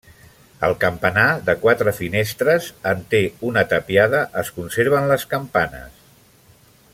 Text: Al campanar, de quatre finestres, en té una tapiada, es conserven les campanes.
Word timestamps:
Al 0.67 0.71
campanar, 0.83 1.25
de 1.49 1.53
quatre 1.65 1.93
finestres, 1.97 2.69
en 2.93 3.03
té 3.13 3.21
una 3.51 3.65
tapiada, 3.75 4.23
es 4.43 4.51
conserven 4.57 5.11
les 5.13 5.27
campanes. 5.35 6.05